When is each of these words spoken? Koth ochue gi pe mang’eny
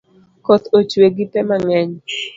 Koth 0.45 0.65
ochue 0.77 1.07
gi 1.15 1.25
pe 1.31 1.39
mang’eny 1.47 1.93